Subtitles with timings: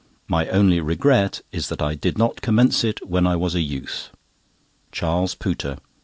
[0.27, 4.09] My only regret is that I did not commence it when I was a youth.
[4.91, 5.77] CHARLES POOTER.